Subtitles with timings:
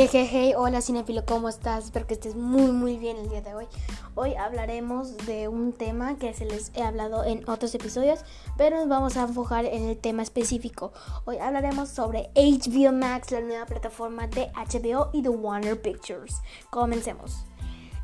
[0.00, 1.84] Jejeje, hola cinefilo, ¿cómo estás?
[1.84, 3.66] Espero que estés muy muy bien el día de hoy.
[4.14, 8.20] Hoy hablaremos de un tema que se les he hablado en otros episodios,
[8.56, 10.94] pero nos vamos a enfocar en el tema específico.
[11.26, 16.40] Hoy hablaremos sobre HBO Max, la nueva plataforma de HBO y de Warner Pictures.
[16.70, 17.44] Comencemos.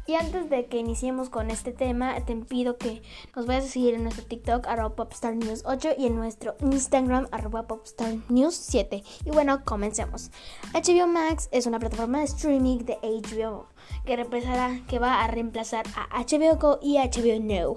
[0.06, 3.02] Y antes de que iniciemos con este tema, te pido que
[3.34, 9.02] nos vayas a seguir en nuestro TikTok, arroba popstarnews8 y en nuestro Instagram, arroba popstarnews7.
[9.24, 10.30] Y bueno, comencemos.
[10.72, 13.66] HBO Max es una plataforma de streaming de HBO
[14.04, 17.76] que, que va a reemplazar a HBO Go y HBO No.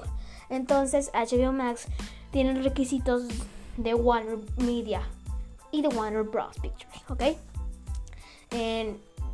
[0.50, 1.88] Entonces, HBO Max
[2.32, 3.24] tiene los requisitos
[3.78, 5.02] de Warner Media
[5.72, 6.56] y de Warner Bros.
[6.62, 7.24] Pictures, ¿ok?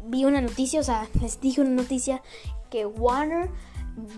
[0.08, 2.22] Vi una noticia, o sea, les dije una noticia
[2.70, 3.50] que Warner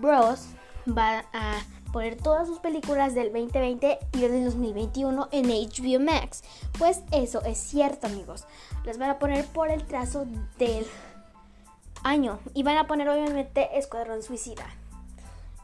[0.00, 0.46] Bros.
[0.86, 1.60] va a
[1.92, 6.42] poner todas sus películas del 2020 y del 2021 en HBO Max.
[6.78, 8.44] Pues eso es cierto, amigos.
[8.84, 10.26] Las van a poner por el trazo
[10.58, 10.86] del
[12.02, 12.38] año.
[12.54, 14.66] Y van a poner obviamente Escuadrón Suicida.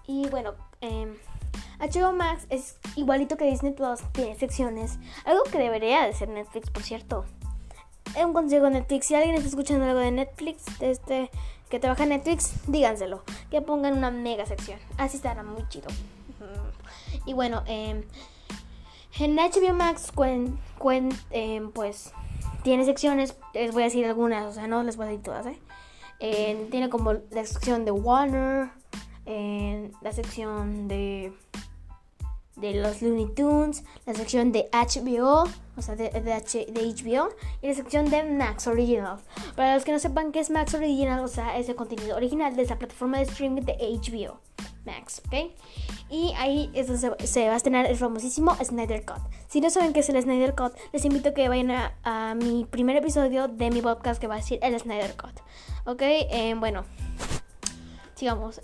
[0.06, 4.98] Y bueno, HBO em, Max es igualito que Disney Plus, tiene secciones.
[5.24, 7.24] Algo que debería de ser Netflix, por cierto.
[8.22, 11.30] Un consejo Netflix, si alguien está escuchando algo de Netflix, este
[11.68, 13.22] que trabaja en Netflix, díganselo.
[13.50, 14.78] Que pongan una mega sección.
[14.98, 15.88] Así estará muy chido.
[17.26, 18.04] Y bueno, em,
[19.18, 20.12] en HBO Max
[21.30, 22.12] em, pues
[22.62, 23.36] tiene secciones.
[23.54, 25.58] Les voy a decir algunas, o sea, no les voy a decir todas, ¿eh?
[26.70, 28.70] tiene como la sección de Warner,
[29.26, 31.32] la sección de
[32.56, 35.44] de los Looney Tunes, la sección de HBO,
[35.76, 37.28] o sea, de, HBO,
[37.62, 39.18] y la sección de Max Original.
[39.56, 42.54] Para los que no sepan qué es Max Original, o sea, es el contenido original
[42.54, 44.40] de esa plataforma de streaming de HBO.
[44.84, 45.50] Max, ¿ok?
[46.10, 49.22] Y ahí es se, va a estrenar el famosísimo Snyder Cut.
[49.48, 51.70] Si no saben qué es el Snyder Cut, les invito a que vayan
[52.04, 55.40] a, mi primer episodio de mi podcast que va a decir el Snyder Cut.
[55.86, 56.02] ¿Ok?
[56.02, 56.84] Eh, bueno,
[58.14, 58.60] sigamos.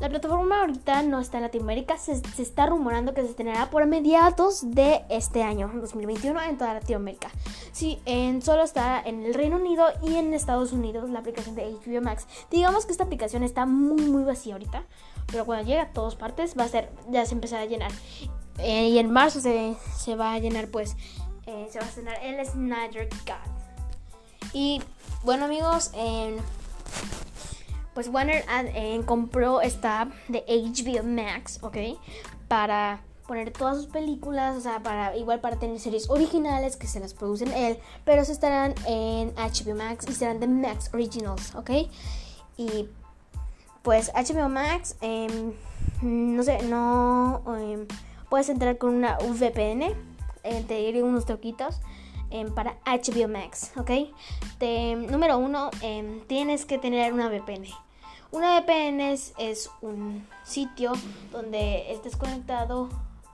[0.00, 4.74] La plataforma ahorita no está en Latinoamérica, se, está rumorando que se estrenará por mediados
[4.74, 7.30] de este año, 2021, en toda Latinoamérica.
[7.72, 8.00] Sí,
[8.42, 12.26] solo está en el Reino Unido y en Estados Unidos la aplicación de HBO Max.
[12.50, 14.84] Digamos que esta aplicación está muy muy vacía ahorita,
[15.26, 17.92] pero cuando llegue a todas partes va a ser, ya se empezará a llenar.
[18.58, 20.96] Eh, y en marzo se, se, va a llenar pues,
[21.46, 24.52] eh, se va a estrenar el Snyder Cut.
[24.52, 24.82] Y
[25.24, 26.36] bueno amigos, en
[27.94, 28.44] pues Warner
[28.74, 31.76] eh, compró esta de HBO Max, ¿ok?
[32.48, 37.00] Para poner todas sus películas, o sea, para igual para tener series originales que se
[37.00, 41.70] las producen él, pero se estarán en HBO Max y serán de Max Originals, ¿ok?
[42.56, 42.88] Y
[43.82, 45.52] pues HBO Max, em,
[46.02, 47.86] no sé, no em,
[48.28, 49.94] puedes entrar con una VPN,
[50.42, 51.80] eh, te diré unos toquitos
[52.30, 53.90] em, para HBO Max, ¿ok?
[55.10, 55.70] número uno,
[56.26, 57.83] tienes que tener una VPN.
[58.34, 60.90] Una VPN es, un sitio
[61.30, 62.88] donde estés conectado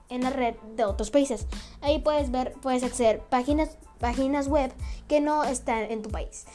[0.09, 1.47] en la red de otros países.
[1.81, 4.71] Ahí puedes ver, puedes acceder páginas, páginas web
[5.07, 6.45] que no están en tu país.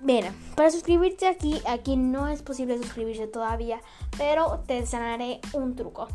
[0.00, 3.80] mira, para suscribirte aquí, aquí no es posible suscribirse todavía,
[4.16, 6.06] pero te enseñaré un truco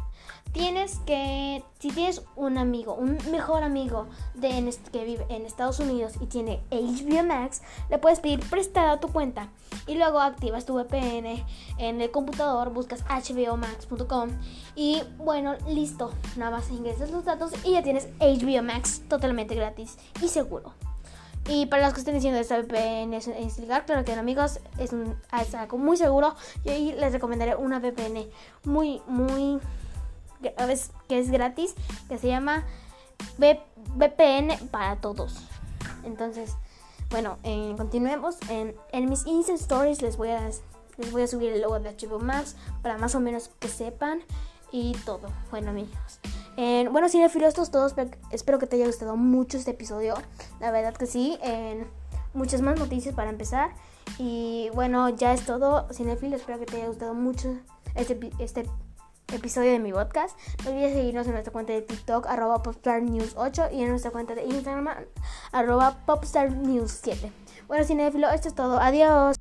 [0.54, 4.08] tienes que, si tienes un amigo, un mejor amigo
[4.40, 9.50] que vive en Estados Unidos y tiene HBO Max, le puedes pedir prestada tu cuenta
[9.88, 11.44] y luego activas tu VPN
[11.80, 14.30] en el computador, buscas hbomax.com
[14.76, 19.98] y bueno, listo, nada más ingresas los datos y ya tienes HBO Max totalmente gratis
[20.22, 20.74] y seguro.
[21.50, 24.94] Y para los que estén diciendo esta VPN es, ilegal, claro que no, amigos, es,
[25.54, 26.36] algo muy seguro.
[26.64, 28.30] Y ahí les recomendaré una VPN
[28.64, 29.60] muy, muy
[30.44, 31.74] que es gratis,
[32.08, 32.66] que se llama
[33.38, 35.38] VPN para todos.
[36.04, 36.56] Entonces,
[37.10, 38.38] bueno, eh, continuemos.
[38.50, 38.76] En,
[39.10, 40.50] mis Instant Stories les voy, a,
[40.98, 44.22] les voy a subir el logo de HBO Max para más o menos que sepan
[44.72, 45.30] y todo.
[45.52, 46.20] Bueno, amigos.
[46.58, 47.88] Eh, bueno, cinefilos, esto es todo.
[48.32, 50.16] Espero, que te haya gustado mucho este episodio.
[50.60, 51.38] La verdad que sí.
[52.34, 53.72] muchas más noticias para empezar.
[54.18, 55.88] Y bueno, ya es todo.
[55.94, 57.56] Cinefilo, espero que te haya gustado mucho
[57.96, 58.66] este, este
[59.36, 60.38] episodio de mi podcast.
[60.64, 64.44] No olvides seguirnos en nuestra cuenta de TikTok, arroba popstarnews8 y en nuestra cuenta de
[64.46, 64.90] Instagram,
[65.52, 67.32] arroba popstarnews7.
[67.68, 68.80] Bueno, cinéfilo, esto es todo.
[68.80, 69.38] Adiós.